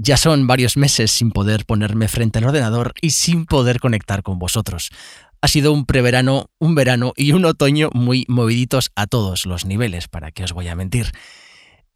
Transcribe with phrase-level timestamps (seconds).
[0.00, 4.38] Ya son varios meses sin poder ponerme frente al ordenador y sin poder conectar con
[4.38, 4.90] vosotros.
[5.40, 10.06] Ha sido un preverano, un verano y un otoño muy moviditos a todos los niveles,
[10.06, 11.10] para que os voy a mentir.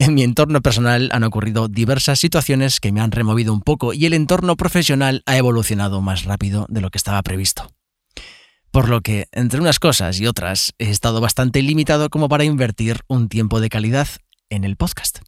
[0.01, 4.05] En mi entorno personal han ocurrido diversas situaciones que me han removido un poco y
[4.05, 7.73] el entorno profesional ha evolucionado más rápido de lo que estaba previsto.
[8.73, 13.03] Por lo que, entre unas cosas y otras, he estado bastante limitado como para invertir
[13.07, 14.09] un tiempo de calidad
[14.51, 15.21] en el podcast.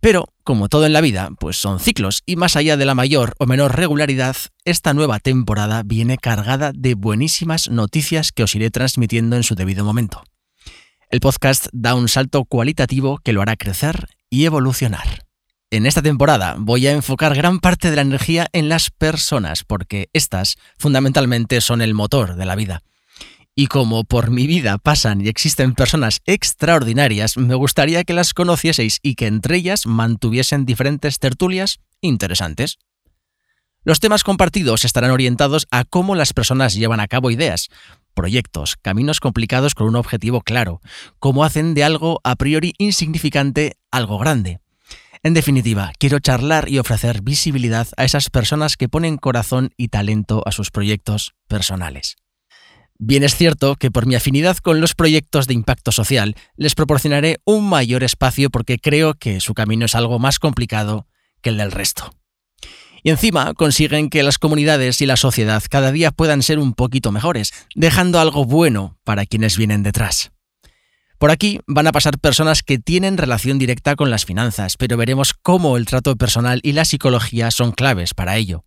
[0.00, 3.34] Pero, como todo en la vida, pues son ciclos y más allá de la mayor
[3.38, 9.36] o menor regularidad, esta nueva temporada viene cargada de buenísimas noticias que os iré transmitiendo
[9.36, 10.22] en su debido momento.
[11.10, 15.26] El podcast da un salto cualitativo que lo hará crecer y evolucionar.
[15.70, 20.08] En esta temporada voy a enfocar gran parte de la energía en las personas, porque
[20.12, 22.82] estas fundamentalmente son el motor de la vida.
[23.58, 28.98] Y como por mi vida pasan y existen personas extraordinarias, me gustaría que las conocieseis
[29.02, 32.76] y que entre ellas mantuviesen diferentes tertulias interesantes.
[33.82, 37.68] Los temas compartidos estarán orientados a cómo las personas llevan a cabo ideas,
[38.12, 40.82] proyectos, caminos complicados con un objetivo claro,
[41.18, 44.60] cómo hacen de algo a priori insignificante algo grande.
[45.22, 50.42] En definitiva, quiero charlar y ofrecer visibilidad a esas personas que ponen corazón y talento
[50.44, 52.16] a sus proyectos personales.
[52.98, 57.38] Bien es cierto que por mi afinidad con los proyectos de impacto social les proporcionaré
[57.44, 61.06] un mayor espacio porque creo que su camino es algo más complicado
[61.42, 62.10] que el del resto.
[63.02, 67.12] Y encima consiguen que las comunidades y la sociedad cada día puedan ser un poquito
[67.12, 70.32] mejores, dejando algo bueno para quienes vienen detrás.
[71.18, 75.34] Por aquí van a pasar personas que tienen relación directa con las finanzas, pero veremos
[75.34, 78.64] cómo el trato personal y la psicología son claves para ello.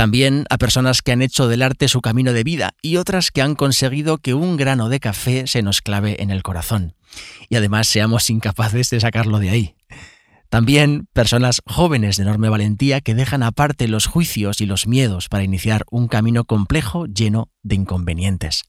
[0.00, 3.42] También a personas que han hecho del arte su camino de vida y otras que
[3.42, 6.94] han conseguido que un grano de café se nos clave en el corazón.
[7.50, 9.76] Y además seamos incapaces de sacarlo de ahí.
[10.48, 15.44] También personas jóvenes de enorme valentía que dejan aparte los juicios y los miedos para
[15.44, 18.62] iniciar un camino complejo lleno de inconvenientes.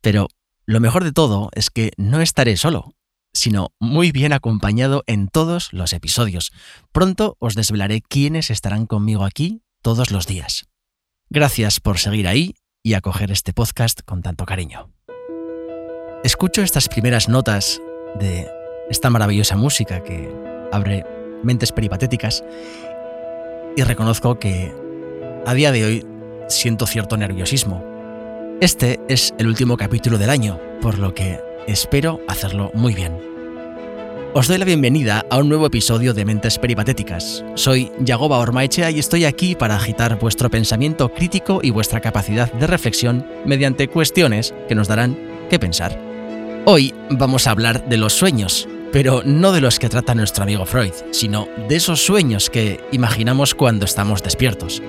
[0.00, 0.26] Pero
[0.66, 2.96] lo mejor de todo es que no estaré solo,
[3.32, 6.50] sino muy bien acompañado en todos los episodios.
[6.90, 10.66] Pronto os desvelaré quiénes estarán conmigo aquí todos los días.
[11.28, 14.90] Gracias por seguir ahí y acoger este podcast con tanto cariño.
[16.24, 17.82] Escucho estas primeras notas
[18.18, 18.48] de
[18.88, 20.34] esta maravillosa música que
[20.72, 21.04] abre
[21.42, 22.42] mentes peripatéticas
[23.76, 24.74] y reconozco que
[25.44, 26.06] a día de hoy
[26.48, 27.84] siento cierto nerviosismo.
[28.62, 33.33] Este es el último capítulo del año, por lo que espero hacerlo muy bien.
[34.36, 37.44] Os doy la bienvenida a un nuevo episodio de Mentes Peripatéticas.
[37.54, 42.66] Soy Yagoba Ormaechea y estoy aquí para agitar vuestro pensamiento crítico y vuestra capacidad de
[42.66, 45.16] reflexión mediante cuestiones que nos darán
[45.48, 45.96] que pensar.
[46.64, 50.66] Hoy vamos a hablar de los sueños, pero no de los que trata nuestro amigo
[50.66, 54.82] Freud, sino de esos sueños que imaginamos cuando estamos despiertos.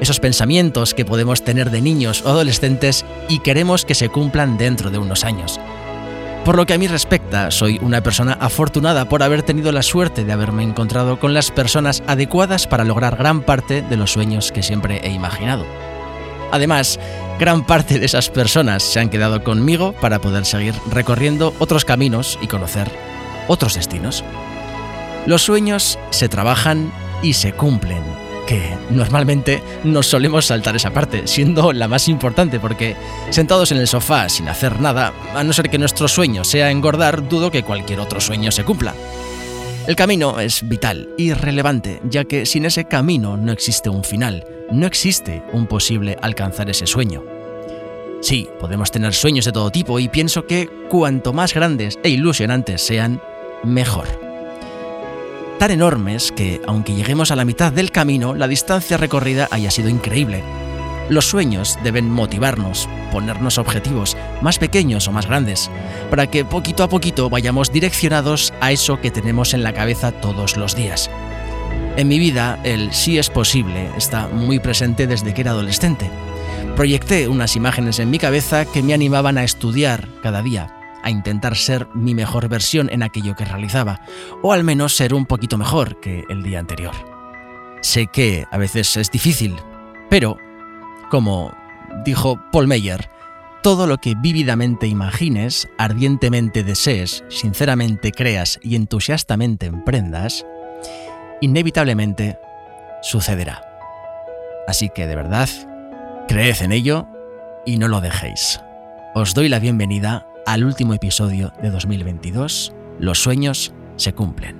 [0.00, 4.90] Esos pensamientos que podemos tener de niños o adolescentes y queremos que se cumplan dentro
[4.90, 5.58] de unos años
[6.44, 10.24] por lo que a mí respecta, soy una persona afortunada por haber tenido la suerte
[10.24, 14.62] de haberme encontrado con las personas adecuadas para lograr gran parte de los sueños que
[14.62, 15.64] siempre he imaginado.
[16.50, 16.98] Además,
[17.38, 22.38] gran parte de esas personas se han quedado conmigo para poder seguir recorriendo otros caminos
[22.42, 22.90] y conocer
[23.46, 24.24] otros destinos.
[25.26, 26.92] Los sueños se trabajan
[27.22, 28.02] y se cumplen
[28.52, 32.96] que normalmente nos solemos saltar esa parte, siendo la más importante, porque
[33.30, 37.26] sentados en el sofá sin hacer nada, a no ser que nuestro sueño sea engordar,
[37.30, 38.94] dudo que cualquier otro sueño se cumpla.
[39.86, 44.44] El camino es vital y relevante, ya que sin ese camino no existe un final,
[44.70, 47.24] no existe un posible alcanzar ese sueño.
[48.20, 52.82] Sí, podemos tener sueños de todo tipo y pienso que cuanto más grandes e ilusionantes
[52.82, 53.18] sean,
[53.64, 54.21] mejor
[55.62, 59.88] tan enormes que, aunque lleguemos a la mitad del camino, la distancia recorrida haya sido
[59.88, 60.42] increíble.
[61.08, 65.70] Los sueños deben motivarnos, ponernos objetivos, más pequeños o más grandes,
[66.10, 70.56] para que poquito a poquito vayamos direccionados a eso que tenemos en la cabeza todos
[70.56, 71.08] los días.
[71.96, 76.10] En mi vida, el sí es posible está muy presente desde que era adolescente.
[76.74, 81.56] Proyecté unas imágenes en mi cabeza que me animaban a estudiar cada día, a intentar
[81.56, 84.00] ser mi mejor versión en aquello que realizaba,
[84.42, 86.94] o al menos ser un poquito mejor que el día anterior.
[87.80, 89.56] Sé que a veces es difícil,
[90.08, 90.36] pero,
[91.10, 91.52] como
[92.04, 93.08] dijo Paul Meyer,
[93.62, 100.44] todo lo que vívidamente imagines, ardientemente desees, sinceramente creas y entusiastamente emprendas,
[101.40, 102.38] inevitablemente
[103.02, 103.62] sucederá.
[104.66, 105.48] Así que de verdad,
[106.28, 107.06] creed en ello
[107.64, 108.60] y no lo dejéis.
[109.14, 114.56] Os doy la bienvenida al último episodio de 2022, los sueños se cumplen.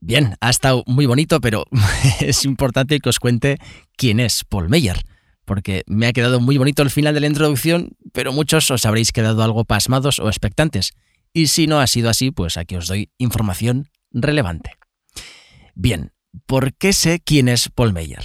[0.00, 1.64] Bien, ha estado muy bonito, pero
[2.20, 3.58] es importante que os cuente
[3.96, 5.02] quién es Paul Meyer,
[5.44, 9.12] porque me ha quedado muy bonito el final de la introducción, pero muchos os habréis
[9.12, 10.92] quedado algo pasmados o expectantes.
[11.32, 14.72] Y si no ha sido así, pues aquí os doy información relevante.
[15.74, 16.12] Bien,
[16.46, 18.24] ¿por qué sé quién es Paul Meyer?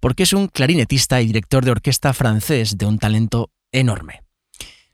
[0.00, 4.22] Porque es un clarinetista y director de orquesta francés de un talento enorme.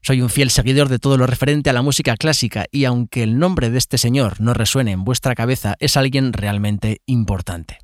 [0.06, 3.38] Soy un fiel seguidor de todo lo referente a la música clásica y aunque el
[3.38, 7.78] nombre de este señor no resuene en vuestra cabeza, es alguien realmente importante.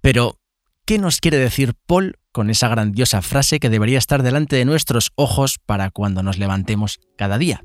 [0.00, 0.38] Pero,
[0.86, 5.12] ¿qué nos quiere decir Paul con esa grandiosa frase que debería estar delante de nuestros
[5.14, 7.62] ojos para cuando nos levantemos cada día?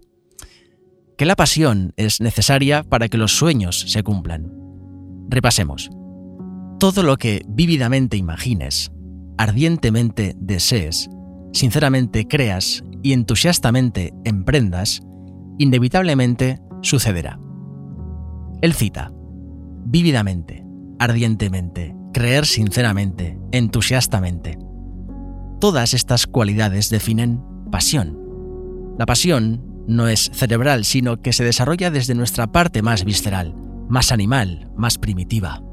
[1.18, 4.52] Que la pasión es necesaria para que los sueños se cumplan.
[5.30, 5.90] Repasemos.
[6.78, 8.92] Todo lo que vívidamente imagines,
[9.38, 11.10] ardientemente desees,
[11.52, 15.02] sinceramente creas y entusiastamente emprendas,
[15.58, 17.40] inevitablemente sucederá.
[18.62, 19.12] Él cita,
[19.86, 20.64] vívidamente,
[21.00, 24.58] ardientemente, creer sinceramente, entusiastamente.
[25.60, 28.18] Todas estas cualidades definen pasión.
[28.98, 33.56] La pasión no es cerebral, sino que se desarrolla desde nuestra parte más visceral,
[33.90, 35.64] más animal, más primitiva.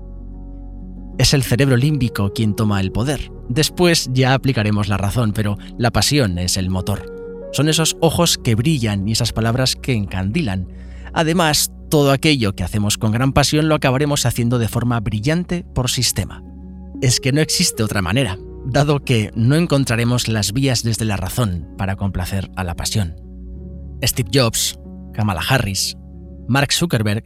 [1.18, 3.30] Es el cerebro límbico quien toma el poder.
[3.48, 7.14] Después ya aplicaremos la razón, pero la pasión es el motor.
[7.52, 10.68] Son esos ojos que brillan y esas palabras que encandilan.
[11.14, 15.88] Además, todo aquello que hacemos con gran pasión lo acabaremos haciendo de forma brillante por
[15.88, 16.42] sistema.
[17.00, 21.68] Es que no existe otra manera, dado que no encontraremos las vías desde la razón
[21.78, 23.16] para complacer a la pasión.
[24.02, 24.78] Steve Jobs,
[25.14, 25.96] Kamala Harris,
[26.48, 27.24] Mark Zuckerberg,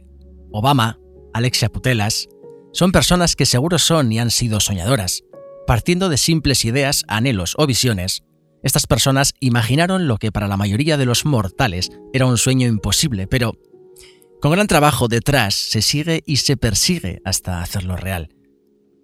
[0.51, 0.97] Obama,
[1.33, 2.29] Alexia Putelas,
[2.71, 5.23] son personas que seguro son y han sido soñadoras,
[5.65, 8.23] partiendo de simples ideas, anhelos o visiones
[8.63, 13.27] estas personas imaginaron lo que para la mayoría de los mortales era un sueño imposible,
[13.27, 13.57] pero
[14.41, 18.29] con gran trabajo detrás se sigue y se persigue hasta hacerlo real.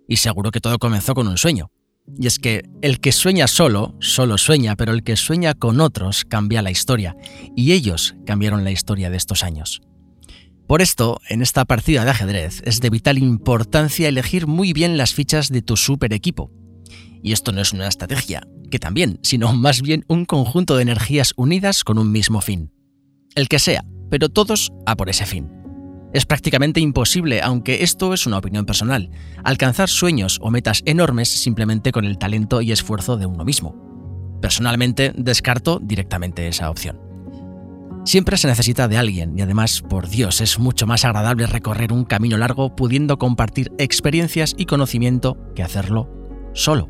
[0.08, 1.72] Y seguro que todo comenzó con un sueño.
[2.18, 6.24] Y es que el que sueña solo, solo sueña, pero el que sueña con otros
[6.26, 7.16] cambia la historia.
[7.56, 9.82] Y ellos cambiaron la historia de estos años.
[10.70, 15.16] Por esto, en esta partida de ajedrez es de vital importancia elegir muy bien las
[15.16, 16.52] fichas de tu super equipo.
[17.24, 21.34] Y esto no es una estrategia, que también, sino más bien un conjunto de energías
[21.38, 22.72] unidas con un mismo fin.
[23.34, 25.50] El que sea, pero todos a por ese fin.
[26.14, 29.10] Es prácticamente imposible, aunque esto es una opinión personal,
[29.44, 34.38] alcanzar sueños o metas enormes simplemente con el talento y esfuerzo de uno mismo.
[34.40, 37.09] Personalmente descarto directamente esa opción.
[38.10, 42.06] Siempre se necesita de alguien y además, por Dios, es mucho más agradable recorrer un
[42.06, 46.10] camino largo pudiendo compartir experiencias y conocimiento que hacerlo
[46.56, 46.90] solo.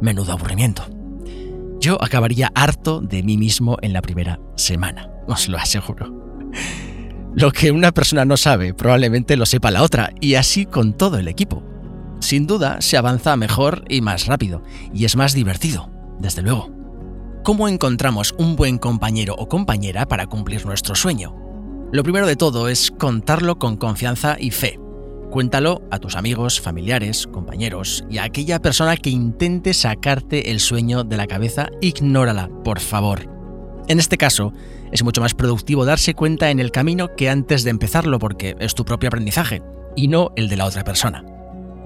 [0.00, 0.86] Menudo aburrimiento.
[1.78, 6.40] Yo acabaría harto de mí mismo en la primera semana, os lo aseguro.
[7.34, 11.18] Lo que una persona no sabe, probablemente lo sepa la otra, y así con todo
[11.18, 11.62] el equipo.
[12.20, 14.62] Sin duda, se avanza mejor y más rápido,
[14.94, 16.77] y es más divertido, desde luego.
[17.44, 21.34] ¿Cómo encontramos un buen compañero o compañera para cumplir nuestro sueño?
[21.92, 24.78] Lo primero de todo es contarlo con confianza y fe,
[25.30, 31.04] Cuéntalo a tus amigos, familiares, compañeros y a aquella persona que intente sacarte el sueño
[31.04, 33.28] de la cabeza, ignórala, por favor.
[33.88, 34.54] En este caso,
[34.90, 38.74] es mucho más productivo darse cuenta en el camino que antes de empezarlo porque es
[38.74, 39.62] tu propio aprendizaje
[39.96, 41.24] y no el de la otra persona.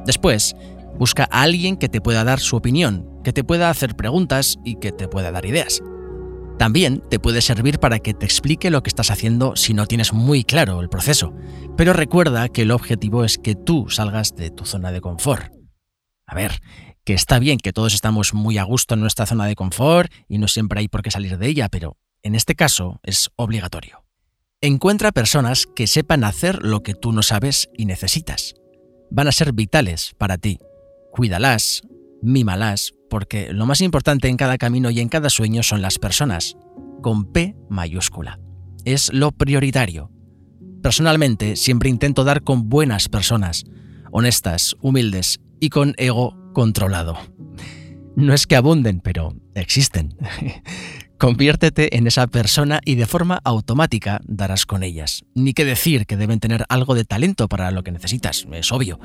[0.06, 0.54] Después,
[0.98, 4.76] busca a alguien que te pueda dar su opinión, que te pueda hacer preguntas y
[4.76, 5.82] que te pueda dar ideas.
[6.58, 10.12] También te puede servir para que te explique lo que estás haciendo si no tienes
[10.12, 11.34] muy claro el proceso,
[11.76, 15.52] pero recuerda que el objetivo es que tú salgas de tu zona de confort.
[16.26, 16.60] A ver,
[17.04, 20.38] que está bien que todos estamos muy a gusto en nuestra zona de confort y
[20.38, 24.04] no siempre hay por qué salir de ella, pero en este caso es obligatorio.
[24.60, 28.54] Encuentra personas que sepan hacer lo que tú no sabes y necesitas.
[29.10, 30.58] Van a ser vitales para ti.
[31.12, 31.82] Cuídalas,
[32.22, 36.56] mímalas, porque lo más importante en cada camino y en cada sueño son las personas,
[37.02, 38.40] con P mayúscula.
[38.86, 40.10] Es lo prioritario.
[40.82, 43.64] Personalmente siempre intento dar con buenas personas,
[44.10, 47.18] honestas, humildes y con ego controlado.
[48.16, 50.16] No es que abunden, pero existen.
[51.22, 55.22] Conviértete en esa persona y de forma automática darás con ellas.
[55.36, 58.98] Ni que decir que deben tener algo de talento para lo que necesitas, es obvio.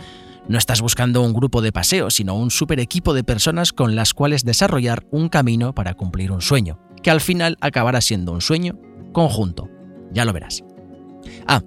[0.47, 4.15] No estás buscando un grupo de paseo, sino un super equipo de personas con las
[4.15, 8.79] cuales desarrollar un camino para cumplir un sueño, que al final acabará siendo un sueño
[9.13, 9.69] conjunto.
[10.11, 10.63] Ya lo verás.
[11.45, 11.61] Ah,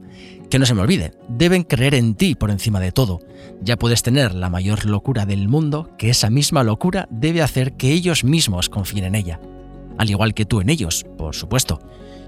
[0.51, 3.21] que no se me olvide, deben creer en ti por encima de todo.
[3.63, 7.93] Ya puedes tener la mayor locura del mundo, que esa misma locura debe hacer que
[7.93, 9.41] ellos mismos confíen en ella
[10.01, 11.79] al igual que tú en ellos, por supuesto.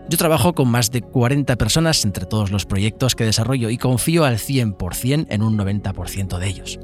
[0.07, 4.27] Yo trabajo con más de 40 personas entre todos los proyectos que desarrollo y confío
[4.27, 6.79] al 100% en un 90% de ellos.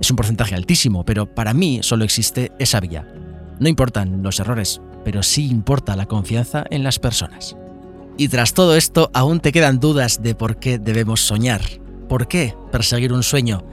[0.00, 3.06] Es un porcentaje altísimo, pero para mí solo existe esa vía.
[3.60, 7.56] No importan los errores, pero sí importa la confianza en las personas.
[8.18, 11.60] Y tras todo esto, aún te quedan dudas de por qué debemos soñar.
[12.08, 13.64] ¿Por qué perseguir un sueño?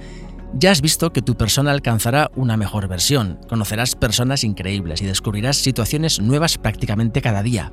[0.53, 5.57] Ya has visto que tu persona alcanzará una mejor versión, conocerás personas increíbles y descubrirás
[5.57, 7.71] situaciones nuevas prácticamente cada día.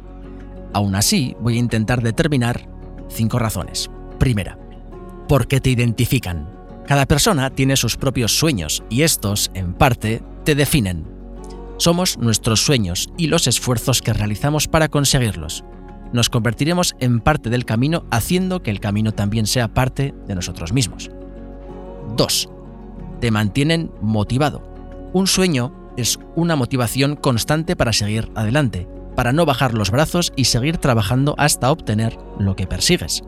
[0.75, 2.69] Aún así, voy a intentar determinar
[3.09, 3.91] cinco razones.
[4.19, 4.59] Primera,
[5.27, 6.51] ¿por qué te identifican?
[6.87, 11.07] Cada persona tiene sus propios sueños y estos, en parte, te definen.
[11.79, 15.65] Somos nuestros sueños y los esfuerzos que realizamos para conseguirlos.
[16.13, 20.73] Nos convertiremos en parte del camino haciendo que el camino también sea parte de nosotros
[20.73, 21.11] mismos.
[22.17, 22.51] 2
[23.21, 24.63] te mantienen motivado.
[25.13, 30.45] Un sueño es una motivación constante para seguir adelante, para no bajar los brazos y
[30.45, 33.23] seguir trabajando hasta obtener lo que persigues.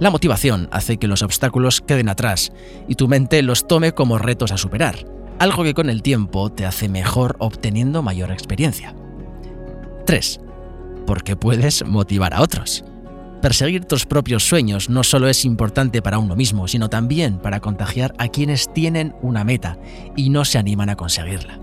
[0.00, 2.52] La motivación hace que los obstáculos queden atrás
[2.88, 5.06] y tu mente los tome como retos a superar,
[5.38, 8.94] algo que con el tiempo te hace mejor obteniendo mayor experiencia.
[10.06, 10.40] 3.
[11.06, 12.84] Porque puedes motivar a otros.
[13.42, 18.14] Perseguir tus propios sueños no solo es importante para uno mismo, sino también para contagiar
[18.16, 19.78] a quienes tienen una meta
[20.14, 21.58] y no se animan a conseguirla.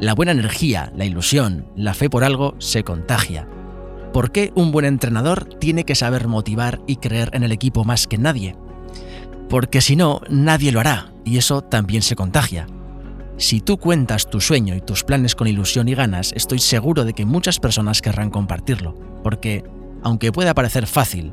[0.00, 3.48] La buena energía, la ilusión, la fe por algo se contagia.
[4.12, 8.08] ¿Por qué un buen entrenador tiene que saber motivar y creer en el equipo más
[8.08, 8.56] que nadie?
[9.48, 12.66] Porque si no, nadie lo hará, y eso también se contagia.
[13.36, 17.12] Si tú cuentas tu sueño y tus planes con ilusión y ganas, estoy seguro de
[17.12, 19.62] que muchas personas querrán compartirlo, porque
[20.02, 21.32] aunque pueda parecer fácil,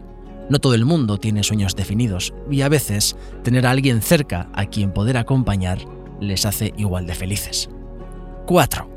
[0.50, 4.65] no todo el mundo tiene sueños definidos y a veces tener a alguien cerca a
[4.65, 5.79] quien poder acompañar
[6.19, 7.69] les hace igual de felices.
[8.45, 8.89] 4.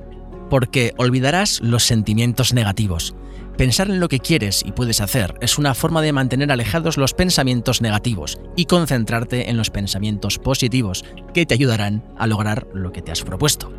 [0.50, 3.14] Porque olvidarás los sentimientos negativos.
[3.56, 7.12] Pensar en lo que quieres y puedes hacer es una forma de mantener alejados los
[7.12, 13.02] pensamientos negativos y concentrarte en los pensamientos positivos que te ayudarán a lograr lo que
[13.02, 13.72] te has propuesto.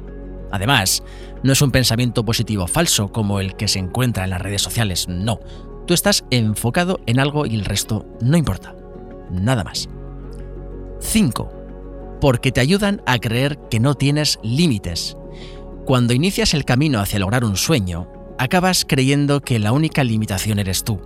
[0.51, 1.03] Además,
[1.43, 5.07] no es un pensamiento positivo falso como el que se encuentra en las redes sociales,
[5.07, 5.39] no,
[5.89, 8.75] Tú estás enfocado en algo y el resto no importa.
[9.31, 9.89] Nada más.
[10.99, 11.51] 5.
[12.21, 15.17] Porque te ayudan a creer que no tienes límites.
[15.85, 20.83] Cuando inicias el camino hacia lograr un sueño, acabas creyendo que la única limitación eres
[20.83, 21.01] tú.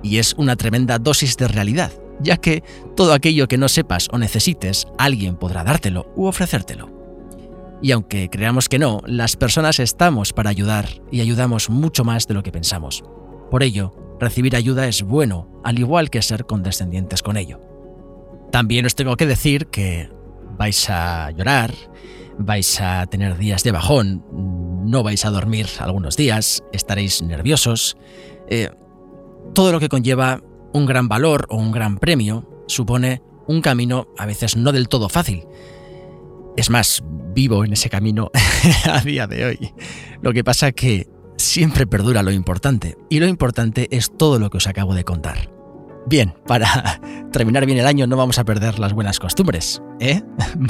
[0.00, 2.62] Y es una tremenda dosis de realidad, ya que
[2.94, 6.88] todo aquello que no sepas o necesites, alguien podrá dártelo u ofrecértelo.
[7.82, 12.34] Y aunque creamos que no, las personas estamos para ayudar y ayudamos mucho más de
[12.34, 13.02] lo que pensamos.
[13.50, 17.60] Por ello, recibir ayuda es bueno, al igual que ser condescendientes con ello.
[18.52, 20.10] También os tengo que decir que
[20.56, 21.72] vais a llorar,
[22.38, 24.24] vais a tener días de bajón,
[24.84, 27.96] no vais a dormir algunos días, estaréis nerviosos.
[28.48, 28.70] Eh,
[29.54, 34.26] todo lo que conlleva un gran valor o un gran premio supone un camino a
[34.26, 35.44] veces no del todo fácil.
[36.56, 38.30] Es más, vivo en ese camino
[38.84, 39.74] a día de hoy.
[40.22, 41.08] Lo que pasa que
[41.40, 45.50] siempre perdura lo importante, y lo importante es todo lo que os acabo de contar.
[46.06, 47.00] Bien, para
[47.32, 50.22] terminar bien el año no vamos a perder las buenas costumbres, ¿eh?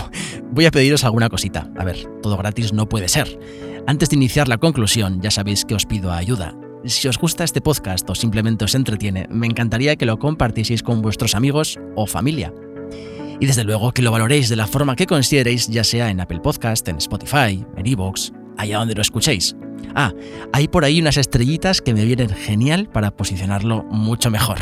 [0.52, 1.70] Voy a pediros alguna cosita.
[1.78, 3.38] A ver, todo gratis no puede ser.
[3.86, 6.54] Antes de iniciar la conclusión, ya sabéis que os pido ayuda.
[6.84, 11.02] Si os gusta este podcast o simplemente os entretiene, me encantaría que lo compartieseis con
[11.02, 12.52] vuestros amigos o familia.
[13.38, 16.40] Y desde luego que lo valoréis de la forma que consideréis, ya sea en Apple
[16.40, 19.56] Podcast, en Spotify, en Evox, allá donde lo escuchéis.
[19.94, 20.12] Ah,
[20.52, 24.58] hay por ahí unas estrellitas que me vienen genial para posicionarlo mucho mejor.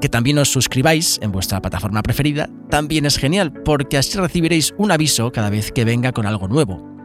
[0.00, 4.90] Que también os suscribáis en vuestra plataforma preferida también es genial porque así recibiréis un
[4.92, 6.96] aviso cada vez que venga con algo nuevo.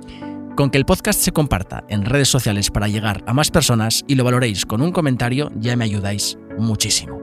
[0.58, 4.16] Con que el podcast se comparta en redes sociales para llegar a más personas y
[4.16, 7.20] lo valoréis con un comentario ya me ayudáis muchísimo.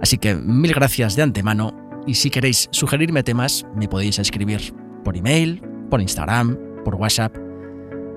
[0.00, 1.74] Así que mil gracias de antemano
[2.06, 4.74] y si queréis sugerirme temas me podéis escribir
[5.04, 7.36] por email, por Instagram, por WhatsApp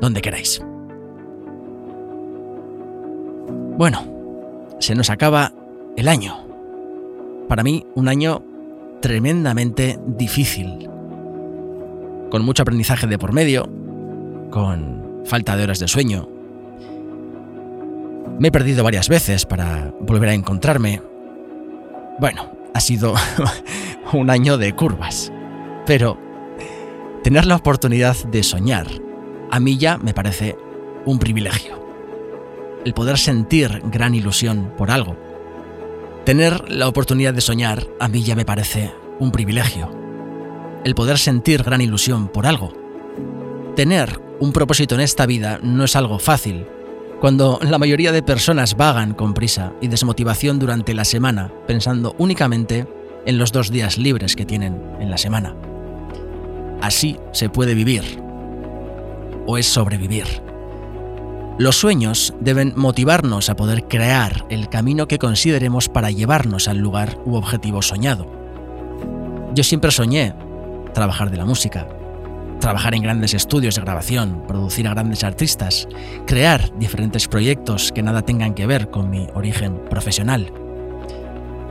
[0.01, 0.61] donde queráis.
[3.77, 4.03] Bueno,
[4.79, 5.53] se nos acaba
[5.95, 6.35] el año.
[7.47, 8.43] Para mí, un año
[9.01, 10.89] tremendamente difícil.
[12.31, 13.69] Con mucho aprendizaje de por medio,
[14.49, 16.27] con falta de horas de sueño.
[18.39, 21.01] Me he perdido varias veces para volver a encontrarme.
[22.19, 23.13] Bueno, ha sido
[24.13, 25.31] un año de curvas.
[25.85, 26.17] Pero
[27.23, 28.87] tener la oportunidad de soñar
[29.51, 30.57] a mí ya me parece
[31.05, 31.79] un privilegio.
[32.85, 35.15] El poder sentir gran ilusión por algo.
[36.25, 39.89] Tener la oportunidad de soñar a mí ya me parece un privilegio.
[40.83, 42.73] El poder sentir gran ilusión por algo.
[43.75, 46.65] Tener un propósito en esta vida no es algo fácil,
[47.19, 52.85] Cuando la mayoría de personas vagan con prisa y desmotivación durante la semana, pensando únicamente
[53.25, 55.55] en los dos días libres que tienen en la semana.
[56.79, 58.26] Así se puede vivir.
[59.47, 60.25] O es sobrevivir.
[61.57, 67.17] Los sueños deben motivarnos a poder crear el camino que consideremos para llevarnos al lugar
[67.25, 68.27] u objetivo soñado.
[69.55, 70.35] Yo siempre soñé
[70.93, 71.87] trabajar de la música,
[72.59, 75.87] trabajar en grandes estudios de grabación, producir a grandes artistas,
[76.27, 80.53] crear diferentes proyectos que nada tengan que ver con mi origen profesional.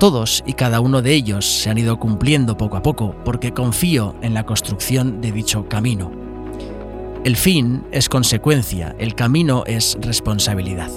[0.00, 4.16] Todos y cada uno de ellos se han ido cumpliendo poco a poco porque confío
[4.20, 6.25] en la construcción de dicho camino.
[7.26, 10.92] El fin es consecuencia, el camino es responsabilidad.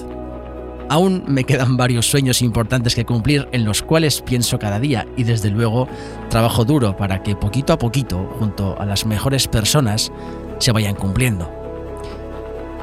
[0.87, 5.23] Aún me quedan varios sueños importantes que cumplir en los cuales pienso cada día y
[5.23, 5.87] desde luego
[6.29, 10.11] trabajo duro para que poquito a poquito, junto a las mejores personas,
[10.59, 11.49] se vayan cumpliendo.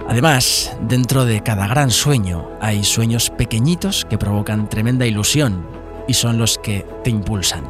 [0.08, 5.64] Además, dentro de cada gran sueño hay sueños pequeñitos que provocan tremenda ilusión
[6.08, 7.62] y son los que te impulsan.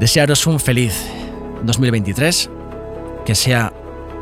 [0.00, 1.06] Desearos un feliz
[1.64, 2.50] 2023,
[3.24, 3.72] que sea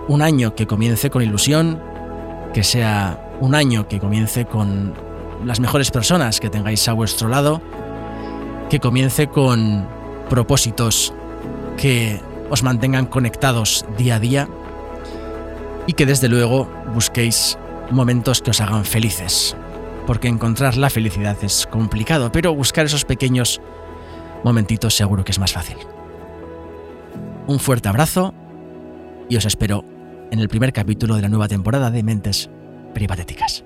[0.08, 1.80] un año que comience con ilusión,
[2.52, 4.94] que sea un año que comience con
[5.44, 7.62] las mejores personas que tengáis a vuestro lado,
[8.68, 9.86] que comience con
[10.28, 11.14] propósitos
[11.76, 14.48] que os mantengan conectados día a día
[15.86, 17.58] y que desde luego busquéis
[17.90, 19.56] momentos que os hagan felices,
[20.06, 23.60] porque encontrar la felicidad es complicado, pero buscar esos pequeños
[24.44, 25.76] momentitos seguro que es más fácil.
[27.46, 28.34] Un fuerte abrazo
[29.30, 29.84] y os espero
[30.30, 32.50] en el primer capítulo de la nueva temporada de Mentes
[32.92, 33.64] Peripatéticas.